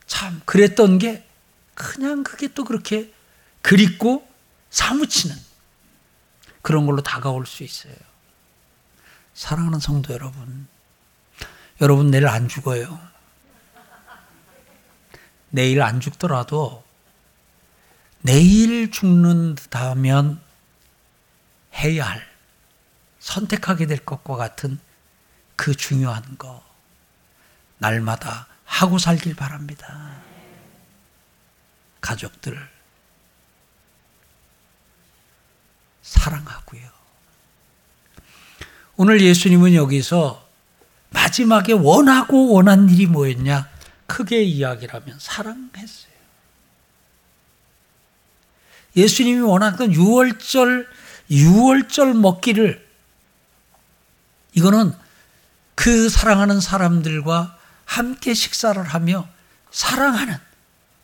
[0.07, 1.27] 참 그랬던 게
[1.73, 3.13] 그냥 그게 또 그렇게
[3.61, 4.27] 그립고
[4.69, 5.35] 사무치는
[6.61, 7.93] 그런 걸로 다가올 수 있어요.
[9.33, 10.67] 사랑하는 성도 여러분,
[11.81, 12.99] 여러분 내일 안 죽어요.
[15.49, 16.83] 내일 안 죽더라도
[18.21, 20.41] 내일 죽는다면
[21.75, 22.34] 해야 할,
[23.25, 24.79] 선택하게 될 것과 같은
[25.55, 26.63] 그 중요한 거,
[27.79, 30.21] 날마다 하고 살길 바랍니다.
[32.01, 32.69] 가족들,
[36.03, 36.87] 사랑하고요.
[38.95, 40.47] 오늘 예수님은 여기서
[41.09, 43.67] 마지막에 원하고 원한 일이 뭐였냐?
[44.05, 46.13] 크게 이야기라면 사랑했어요.
[48.95, 50.87] 예수님이 원하던 6월절,
[51.31, 52.84] 6월절 먹기를
[54.55, 54.93] 이거는
[55.75, 59.27] 그 사랑하는 사람들과 함께 식사를 하며
[59.71, 60.37] 사랑하는,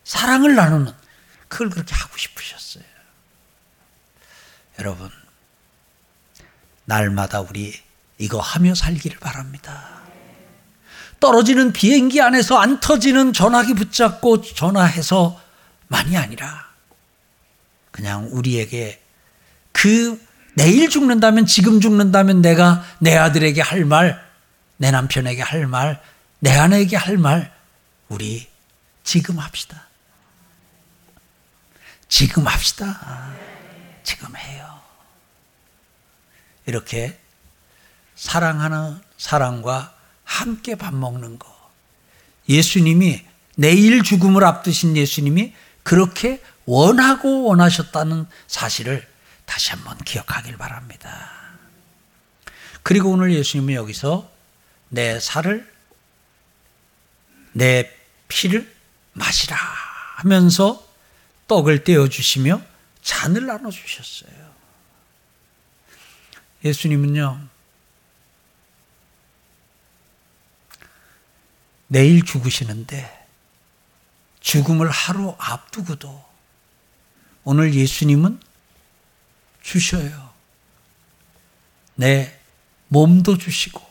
[0.04, 0.94] 사랑을 나누는
[1.48, 2.84] 그걸 그렇게 하고 싶으셨어요.
[4.80, 5.12] 여러분,
[6.86, 7.80] 날마다 우리
[8.18, 10.02] 이거 하며 살기를 바랍니다.
[11.20, 16.72] 떨어지는 비행기 안에서 안 터지는 전화기 붙잡고 전화해서만이 아니라
[17.92, 19.02] 그냥 우리에게
[19.72, 20.20] 그
[20.54, 24.22] 내일 죽는다면 지금 죽는다면 내가 내 아들에게 할 말,
[24.78, 26.02] 내 남편에게 할 말,
[26.40, 27.54] 내 아내에게 할 말,
[28.10, 28.50] 우리
[29.04, 29.88] 지금 합시다.
[32.10, 33.32] 지금 합시다.
[34.04, 34.82] 지금 해요.
[36.66, 37.18] 이렇게
[38.16, 41.48] 사랑하는 사랑과 함께 밥 먹는 거.
[42.50, 49.08] 예수님이 내일 죽음을 앞두신 예수님이 그렇게 원하고 원하셨다는 사실을
[49.52, 51.30] 다시 한번 기억하길 바랍니다.
[52.84, 54.32] 그리고 오늘 예수님은 여기서
[54.88, 55.70] 내 살을,
[57.52, 57.94] 내
[58.30, 58.74] 피를
[59.12, 59.58] 마시라
[60.16, 60.88] 하면서
[61.50, 62.62] 떡을 떼어 주시며
[63.02, 64.32] 잔을 나눠 주셨어요.
[66.64, 67.46] 예수님은요,
[71.88, 73.28] 내일 죽으시는데
[74.40, 76.24] 죽음을 하루 앞두고도
[77.44, 78.51] 오늘 예수님은
[79.62, 80.32] 주셔요.
[81.96, 82.38] 내
[82.88, 83.82] 몸도 주시고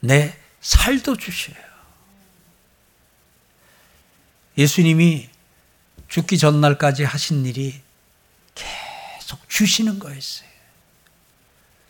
[0.00, 1.56] 내 살도 주셔요.
[4.56, 5.28] 예수님이
[6.08, 7.80] 죽기 전날까지 하신 일이
[8.54, 10.48] 계속 주시는 거였어요.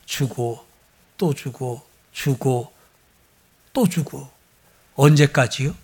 [0.06, 0.66] 주고
[1.16, 2.74] 또 주고 주고
[3.72, 4.30] 또 주고
[4.96, 5.74] 언제까지요?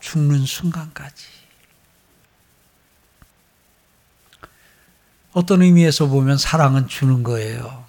[0.00, 1.41] 죽는 순간까지.
[5.32, 7.84] 어떤 의미에서 보면 사랑은 주는 거예요.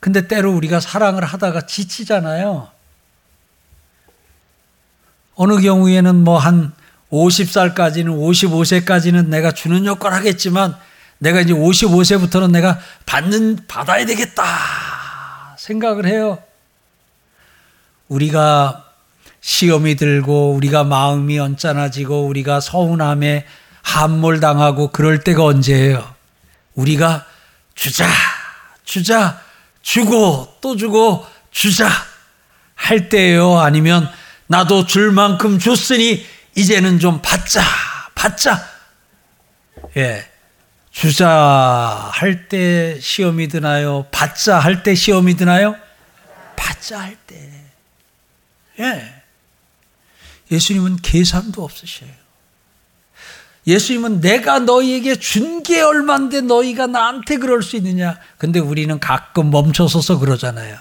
[0.00, 2.68] 근데 때로 우리가 사랑을 하다가 지치잖아요.
[5.34, 6.72] 어느 경우에는 뭐 한
[7.10, 10.76] 50살까지는 55세까지는 내가 주는 역할 하겠지만
[11.18, 14.44] 내가 이제 55세부터는 내가 받는 받아야 되겠다
[15.58, 16.38] 생각을 해요.
[18.08, 18.86] 우리가
[19.40, 23.46] 시험이 들고 우리가 마음이 언짢아지고 우리가 서운함에
[23.82, 26.14] 함몰당하고 그럴 때가 언제예요?
[26.74, 27.26] 우리가
[27.74, 28.06] 주자,
[28.84, 29.40] 주자,
[29.82, 31.88] 주고 또 주고 주자
[32.74, 33.58] 할 때예요.
[33.58, 34.10] 아니면
[34.46, 36.24] 나도 줄 만큼 줬으니
[36.56, 37.62] 이제는 좀 받자,
[38.14, 38.68] 받자.
[39.96, 40.26] 예.
[40.90, 44.06] 주자 할 때 시험이 드나요?
[44.10, 45.76] 받자 할 때 시험이 드나요?
[46.56, 47.50] 받자 할 때.
[48.80, 49.22] 예.
[50.50, 52.10] 예수님은 계산도 없으셔요.
[53.66, 58.18] 예수님은 내가 너희에게 준 게 얼만데 너희가 나한테 그럴 수 있느냐.
[58.38, 60.76] 근데 우리는 가끔 멈춰서서 그러잖아요.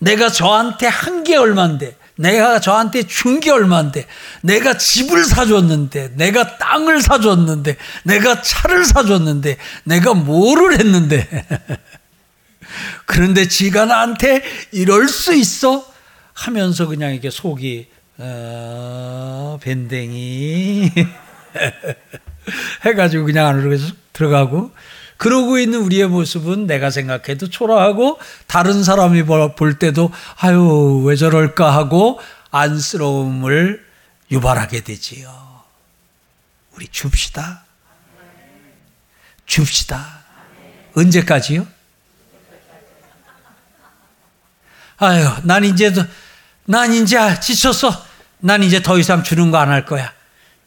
[0.00, 4.06] 내가 저한테 한 게 얼만데, 내가 저한테 준 게 얼만데,
[4.42, 11.26] 내가 집을 사줬는데, 내가 땅을 사줬는데, 내가 차를 사줬는데, 내가 뭐를 했는데.
[13.06, 14.42] 그런데 지가 나한테
[14.72, 15.86] 이럴 수 있어?
[16.34, 17.86] 하면서 그냥 이게 속이
[18.18, 20.90] 어, 밴댕이
[22.84, 23.76] 해가지고 그냥 안으로
[24.12, 24.70] 들어가고
[25.16, 32.20] 그러고 있는 우리의 모습은 내가 생각해도 초라하고 다른 사람이 볼 때도 아유 왜 저럴까 하고
[32.50, 33.84] 안쓰러움을
[34.30, 35.46] 유발하게 되지요.
[36.72, 37.64] 우리 줍시다.
[39.46, 40.24] 줍시다.
[40.94, 41.66] 언제까지요?
[44.98, 45.92] 아유, 난 이제,
[46.64, 48.04] 난 이제 지쳤어.
[48.38, 50.12] 난 이제 더 이상 주는 거 안 할 거야.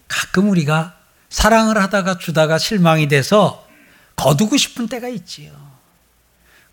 [0.09, 0.95] 가끔 우리가
[1.29, 3.65] 사랑을 하다가 주다가 실망이 돼서
[4.17, 5.51] 거두고 싶은 때가 있지요.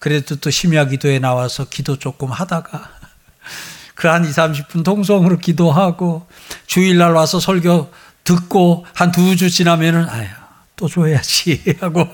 [0.00, 2.90] 그래도 또 심야 기도에 나와서 기도 조금 하다가
[3.94, 6.26] 그 한 2, 30분 동성으로 기도하고
[6.66, 7.92] 주일날 와서 설교
[8.24, 10.26] 듣고 한 두 주 지나면은 아유,
[10.74, 12.06] 또 줘야지 하고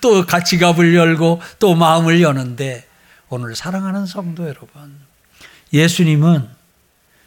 [0.00, 2.86] 또 같이 갑을 열고 또 마음을 여는데
[3.28, 4.98] 오늘 사랑하는 성도 여러분
[5.72, 6.48] 예수님은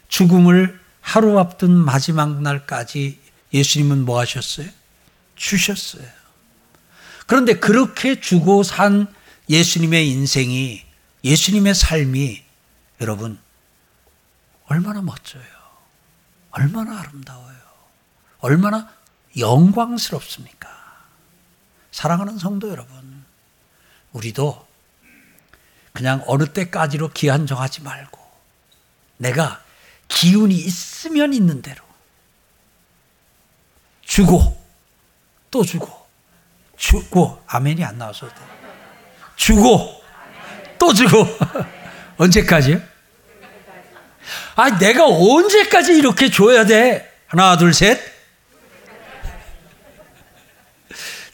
[0.07, 3.19] 죽음을 하루 앞둔 마지막 날까지
[3.53, 4.67] 예수님은 뭐 하셨어요?
[5.35, 6.07] 주셨어요.
[7.27, 9.13] 그런데 그렇게 주고 산
[9.49, 10.83] 예수님의 인생이
[11.23, 12.43] 예수님의 삶이
[13.01, 13.39] 여러분
[14.67, 15.43] 얼마나 멋져요.
[16.51, 17.57] 얼마나 아름다워요.
[18.39, 18.91] 얼마나
[19.37, 20.69] 영광스럽습니까?
[21.91, 23.25] 사랑하는 성도 여러분,
[24.13, 24.67] 우리도
[25.91, 28.19] 그냥 어느 때까지로 기한 정하지 말고
[29.17, 29.63] 내가
[30.07, 31.83] 기운이 있으면 있는 대로
[34.09, 34.61] 주고
[35.51, 35.87] 또 주고
[36.75, 38.33] 주고 아멘이 안 나와서 돼.
[39.35, 40.01] 주고
[40.79, 41.27] 또 주고
[42.17, 42.81] 언제까지요?
[44.55, 47.07] 아, 내가 언제까지 이렇게 줘야 돼?
[47.27, 47.99] 하나, 둘, 셋.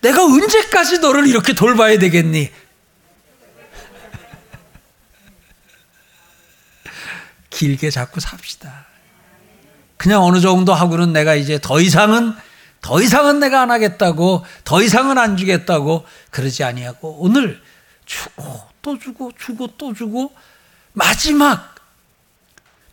[0.02, 2.52] 내가 언제까지 너를 이렇게 돌봐야 되겠니?
[7.50, 8.86] 길게 잡고 삽시다.
[9.98, 12.36] 그냥 어느 정도 하고는 내가 이제 더 이상은
[12.86, 17.60] 더 이상은 내가 안 하겠다고 더 이상은 안 주겠다고 그러지 아니하고 오늘
[18.06, 20.32] 주고 또 주고 주고 또 주고
[20.94, 21.74] 마지막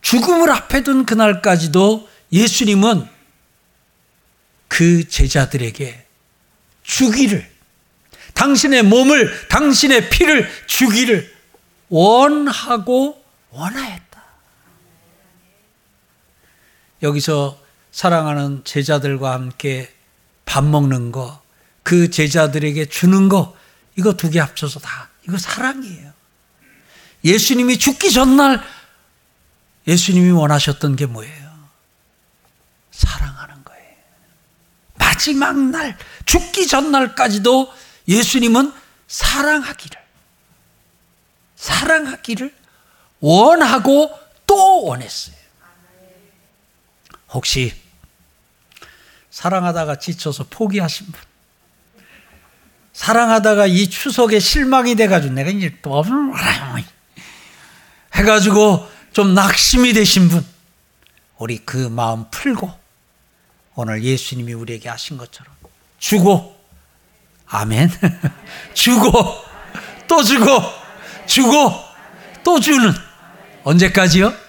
[0.01, 3.07] 죽음을 앞에 둔 그날까지도 예수님은
[4.67, 6.07] 그 제자들에게
[6.81, 7.47] 주기를
[8.33, 11.31] 당신의 몸을 당신의 피를 주기를
[11.89, 14.23] 원하고 원하였다.
[17.03, 17.62] 여기서
[17.93, 19.93] 사랑하는 제자들과 함께
[20.45, 21.41] 밥 먹는 거,
[21.83, 23.55] 그 제자들에게 주는 거,
[23.95, 26.11] 이거 두 개 합쳐서 다, 이거 사랑이에요.
[27.23, 28.61] 예수님이 죽기 전날
[29.87, 31.53] 예수님이 원하셨던 게 뭐예요?
[32.91, 33.95] 사랑하는 거예요.
[34.95, 37.71] 마지막 날, 죽기 전날까지도
[38.07, 38.73] 예수님은
[39.07, 40.01] 사랑하기를,
[41.55, 42.55] 사랑하기를
[43.19, 44.09] 원하고
[44.47, 45.35] 또 원했어요.
[47.29, 47.82] 혹시
[49.33, 51.19] 사랑하다가 지쳐서 포기하신 분,
[52.93, 56.03] 사랑하다가 이 추석에 실망이 돼가지고 내가 이제 또
[58.13, 60.45] 해가지고 좀 낙심이 되신 분,
[61.39, 62.71] 우리 그 마음 풀고
[63.73, 65.51] 오늘 예수님이 우리에게 하신 것처럼
[65.97, 66.55] 주고,
[67.47, 67.89] 아멘.
[68.75, 69.11] 주고,
[70.07, 70.61] 또 주고,
[71.25, 71.73] 주고,
[72.43, 72.93] 또 주는
[73.63, 74.42] 언제까지요?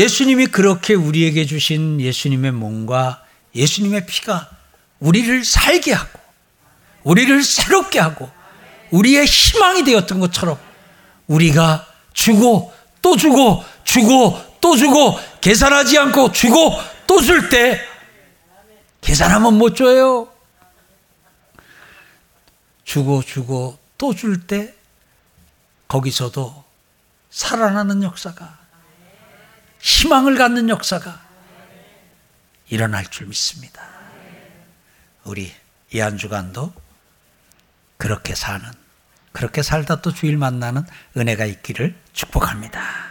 [0.00, 3.22] 예수님이 그렇게 우리에게 주신 예수님의 몸과
[3.54, 4.48] 예수님의 피가
[4.98, 6.18] 우리를 살게 하고
[7.02, 8.30] 우리를 새롭게 하고
[8.92, 10.58] 우리의 희망이 되었던 것처럼
[11.26, 12.72] 우리가 주고
[13.02, 16.72] 또 주고 주고 또 주고 계산하지 않고 주고
[17.06, 17.78] 또 줄 때
[19.02, 20.28] 계산하면 못 줘요.
[22.84, 24.74] 주고 주고 또 줄 때
[25.88, 26.64] 거기서도
[27.30, 28.59] 살아나는 역사가
[29.80, 31.20] 희망을 갖는 역사가
[32.68, 33.82] 일어날 줄 믿습니다.
[35.24, 35.52] 우리
[35.92, 36.72] 이 한 주간도
[37.96, 38.64] 그렇게 사는,
[39.32, 40.84] 그렇게 살다 또 주일 만나는
[41.16, 43.09] 은혜가 있기를 축복합니다.